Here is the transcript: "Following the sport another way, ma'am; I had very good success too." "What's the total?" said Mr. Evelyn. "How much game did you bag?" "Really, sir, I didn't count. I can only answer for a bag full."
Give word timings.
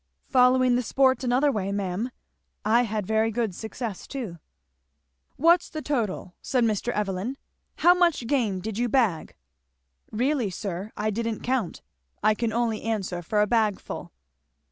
"Following 0.29 0.75
the 0.75 0.81
sport 0.81 1.23
another 1.23 1.51
way, 1.51 1.71
ma'am; 1.71 2.09
I 2.65 2.81
had 2.85 3.05
very 3.05 3.29
good 3.29 3.53
success 3.53 4.07
too." 4.07 4.39
"What's 5.35 5.69
the 5.69 5.83
total?" 5.83 6.33
said 6.41 6.63
Mr. 6.63 6.91
Evelyn. 6.91 7.37
"How 7.75 7.93
much 7.93 8.25
game 8.25 8.61
did 8.61 8.79
you 8.79 8.89
bag?" 8.89 9.35
"Really, 10.11 10.49
sir, 10.49 10.91
I 10.97 11.11
didn't 11.11 11.41
count. 11.43 11.83
I 12.23 12.33
can 12.33 12.51
only 12.51 12.81
answer 12.81 13.21
for 13.21 13.41
a 13.43 13.45
bag 13.45 13.79
full." 13.79 14.11